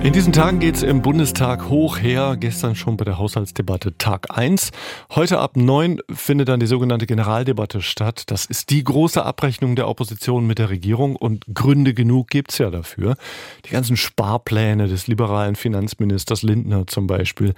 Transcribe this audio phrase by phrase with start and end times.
[0.00, 2.36] In diesen Tagen geht es im Bundestag hoch her.
[2.38, 4.70] Gestern schon bei der Haushaltsdebatte Tag 1.
[5.10, 8.22] Heute ab 9 findet dann die sogenannte Generaldebatte statt.
[8.28, 12.70] Das ist die große Abrechnung der Opposition mit der Regierung und Gründe genug gibt's ja
[12.70, 13.16] dafür.
[13.66, 17.54] Die ganzen Sparpläne des liberalen Finanzministers Lindner zum Beispiel.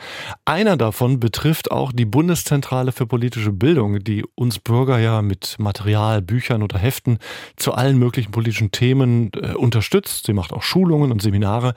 [0.46, 6.22] Einer davon betrifft auch die Bundeszentrale für politische Bildung, die uns Bürger ja mit Material,
[6.22, 7.18] Büchern oder Heften
[7.56, 10.24] zu allen möglichen politischen Themen äh, unterstützt.
[10.24, 11.74] Sie macht auch Schulungen und Seminare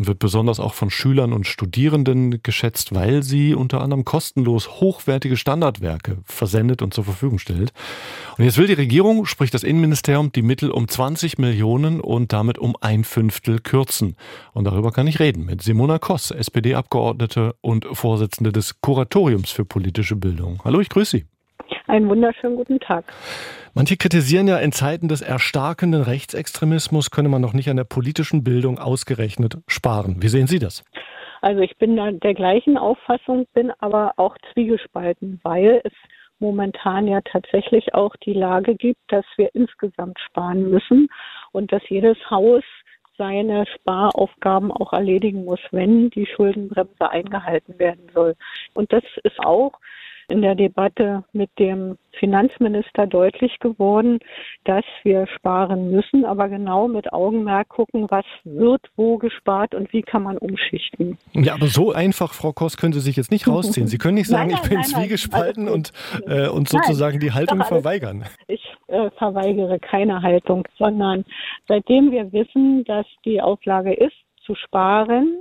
[0.00, 5.36] und wird besonders auch von Schülern und Studierenden geschätzt, weil sie unter anderem kostenlos hochwertige
[5.36, 7.74] Standardwerke versendet und zur Verfügung stellt.
[8.38, 12.56] Und jetzt will die Regierung, sprich das Innenministerium, die Mittel um 20 Millionen und damit
[12.56, 14.16] um ein Fünftel kürzen.
[14.54, 20.16] Und darüber kann ich reden mit Simona Koss, SPD-Abgeordnete und Vorsitzende des Kuratoriums für politische
[20.16, 20.62] Bildung.
[20.64, 21.26] Hallo, ich grüße Sie.
[21.88, 23.04] Einen wunderschönen guten Tag.
[23.74, 28.42] Manche kritisieren ja, in Zeiten des erstarkenden Rechtsextremismus könne man noch nicht an der politischen
[28.42, 30.16] Bildung ausgerechnet sparen.
[30.22, 30.84] Wie sehen Sie das?
[31.40, 35.92] Also ich bin der gleichen Auffassung, bin aber auch zwiegespalten, weil es
[36.40, 41.08] momentan ja tatsächlich auch die Lage gibt, dass wir insgesamt sparen müssen
[41.52, 42.64] und dass jedes Haus
[43.16, 48.34] seine Sparaufgaben auch erledigen muss, wenn die Schuldenbremse eingehalten werden soll.
[48.72, 49.72] Und das ist auch
[50.30, 54.18] in der Debatte mit dem Finanzminister deutlich geworden,
[54.64, 60.02] dass wir sparen müssen, aber genau mit Augenmerk gucken, was wird wo gespart und wie
[60.02, 61.18] kann man umschichten.
[61.32, 63.86] Ja, aber so einfach, Frau Koss, können Sie sich jetzt nicht rausziehen.
[63.86, 65.92] Sie können nicht sagen, nein, nein, ich bin nein, zwiegespalten und,
[66.26, 68.24] äh, und sozusagen die Haltung verweigern.
[68.48, 71.24] Ich äh, verweigere keine Haltung, sondern
[71.68, 75.39] seitdem wir wissen, dass die Auflage ist, zu sparen,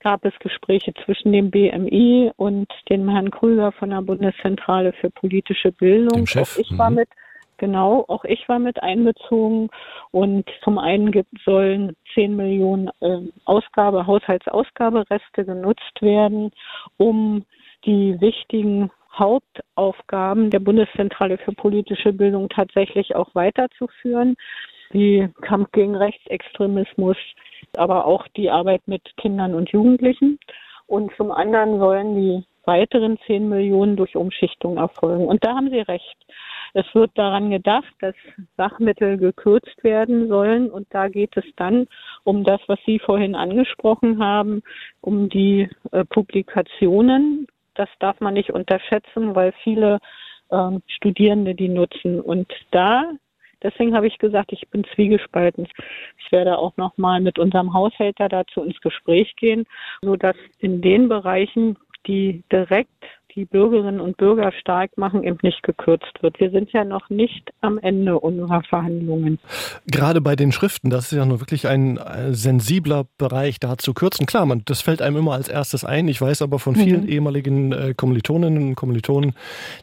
[0.00, 5.72] gab es Gespräche zwischen dem BMI und dem Herrn Krüger von der Bundeszentrale für politische
[5.72, 6.24] Bildung.
[6.24, 6.56] Dem Chef.
[6.56, 6.96] Auch ich war mhm.
[6.96, 7.08] mit
[7.58, 9.68] Genau, auch ich war mit einbezogen
[10.12, 11.12] und zum einen
[11.44, 16.52] sollen 10 Millionen äh, Ausgabe, Haushaltsausgabereste genutzt werden,
[16.98, 17.44] um
[17.84, 24.36] die wichtigen Hauptaufgaben der Bundeszentrale für politische Bildung tatsächlich auch weiterzuführen,
[24.90, 27.16] wie Kampf gegen Rechtsextremismus,
[27.76, 30.38] aber auch die Arbeit mit Kindern und Jugendlichen.
[30.86, 35.26] Und zum anderen sollen die weiteren 10 Millionen durch Umschichtung erfolgen.
[35.26, 36.16] Und da haben Sie recht.
[36.74, 38.14] Es wird daran gedacht, dass
[38.56, 40.70] Sachmittel gekürzt werden sollen.
[40.70, 41.86] Und da geht es dann
[42.24, 44.62] um das, was Sie vorhin angesprochen haben,
[45.00, 47.46] um die äh, Publikationen.
[47.74, 49.98] Das darf man nicht unterschätzen, weil viele
[50.50, 52.20] ähm, Studierende die nutzen.
[52.20, 53.04] Und da
[53.62, 55.66] Deswegen habe ich gesagt, ich bin zwiegespalten.
[56.18, 59.66] Ich werde auch nochmal mit unserem Haushälter dazu ins Gespräch gehen,
[60.02, 61.76] sodass in den Bereichen,
[62.06, 62.97] die direkt
[63.34, 66.40] die Bürgerinnen und Bürger stark machen, eben nicht gekürzt wird.
[66.40, 69.38] Wir sind ja noch nicht am Ende unserer Verhandlungen.
[69.86, 73.94] Gerade bei den Schriften, das ist ja nur wirklich ein äh, sensibler Bereich, da zu
[73.94, 74.26] kürzen.
[74.26, 76.08] Klar, man, das fällt einem immer als erstes ein.
[76.08, 77.08] Ich weiß aber von vielen mhm.
[77.08, 79.34] ehemaligen äh, Kommilitoninnen und Kommilitonen,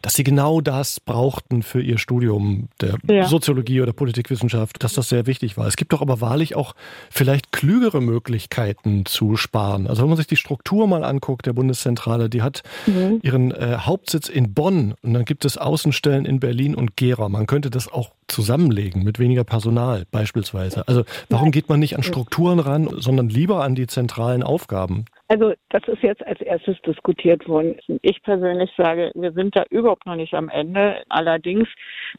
[0.01, 3.25] dass sie genau das brauchten für ihr Studium der ja.
[3.25, 5.67] Soziologie oder Politikwissenschaft, dass das sehr wichtig war.
[5.67, 6.73] Es gibt doch aber wahrlich auch
[7.09, 9.88] vielleicht klügere Möglichkeiten zu sparen.
[9.88, 13.19] Also wenn man sich die Struktur mal anguckt, der Bundeszentrale, die hat mhm.
[13.22, 17.29] ihre äh, Hauptsitz in Bonn und dann gibt es Außenstellen in Berlin und Gera.
[17.29, 20.88] Man könnte das auch zusammenlegen mit weniger Personal beispielsweise.
[20.88, 25.06] Also warum geht man nicht an Strukturen ran, sondern lieber an die zentralen Aufgaben?
[25.28, 27.78] Also das ist jetzt als erstes diskutiert worden.
[28.03, 31.02] Ich persönlich sage, wir sind da überhaupt noch nicht am Ende.
[31.09, 31.68] Allerdings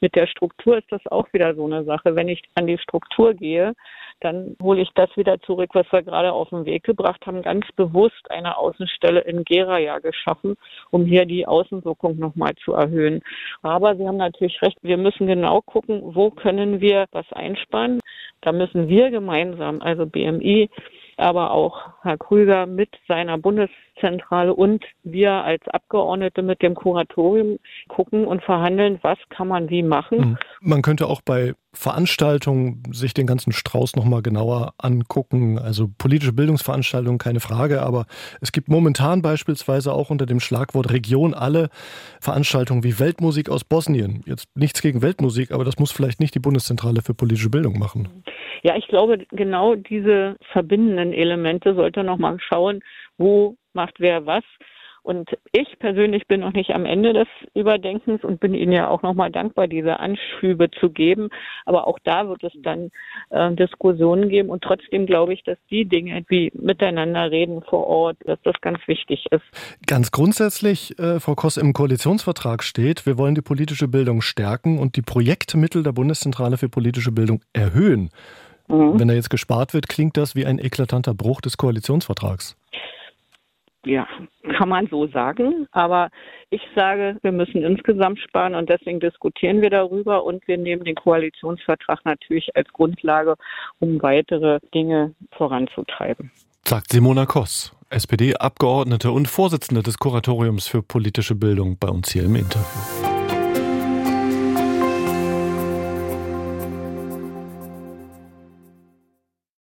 [0.01, 2.17] mit der Struktur ist das auch wieder so eine Sache.
[2.17, 3.75] Wenn ich an die Struktur gehe,
[4.21, 7.43] dann hole ich das wieder zurück, was wir gerade auf den Weg gebracht haben.
[7.43, 10.57] Ganz bewusst eine Außenstelle in Gera ja geschaffen,
[10.91, 13.23] um hier die Außenwirkung nochmal zu erhöhen.
[13.63, 18.01] Aber Sie haben natürlich recht, wir müssen genau gucken, wo können wir was einsparen.
[18.41, 20.71] Da müssen wir gemeinsam, also BMI,
[21.17, 27.59] aber auch Herr Krüger mit seiner Bundeszentrale und wir als Abgeordnete mit dem Kuratorium
[27.89, 30.19] gucken und verhandeln, was kann man wie machen.
[30.19, 30.39] Mhm.
[30.61, 35.59] Man könnte auch bei Veranstaltungen sich den ganzen Strauß nochmal genauer angucken.
[35.59, 38.07] Also politische Bildungsveranstaltungen, keine Frage, aber
[38.41, 41.69] es gibt momentan beispielsweise auch unter dem Schlagwort Region alle
[42.21, 44.23] Veranstaltungen wie Weltmusik aus Bosnien.
[44.27, 48.23] Jetzt nichts gegen Weltmusik, aber das muss vielleicht nicht die Bundeszentrale für politische Bildung machen.
[48.67, 52.83] Ja, ich glaube, genau diese verbindenden Elemente sollte nochmal schauen,
[53.17, 54.43] wo macht wer was
[55.05, 59.03] Und ich persönlich bin noch nicht am Ende des Überdenkens und bin Ihnen ja auch
[59.03, 61.29] nochmal dankbar, diese Anschübe zu geben.
[61.65, 62.91] Aber auch da wird es dann
[63.31, 64.51] äh, Diskussionen geben.
[64.51, 68.81] Und trotzdem glaube ich, dass die Dinge, wie miteinander reden vor Ort, dass das ganz
[68.89, 69.45] wichtig ist.
[69.87, 74.97] Ganz grundsätzlich, äh, Frau Koss, im Koalitionsvertrag steht, wir wollen die politische Bildung stärken und
[74.97, 78.11] die Projektmittel der Bundeszentrale für politische Bildung erhöhen.
[78.69, 78.99] Mhm.
[78.99, 82.57] Wenn da jetzt gespart wird, klingt das wie ein eklatanter Bruch des Koalitionsvertrags.
[83.87, 84.09] Ja,
[84.59, 85.69] kann man so sagen.
[85.71, 86.09] Aber
[86.51, 90.97] ich sage, wir müssen insgesamt sparen und deswegen diskutieren wir darüber und wir nehmen den
[90.97, 93.37] Koalitionsvertrag natürlich als Grundlage,
[93.79, 96.33] um weitere Dinge voranzutreiben.
[96.65, 102.35] Sagt Simona Koss, SPD-Abgeordnete und Vorsitzende des Kuratoriums für politische Bildung bei uns hier im
[102.35, 103.16] Interview.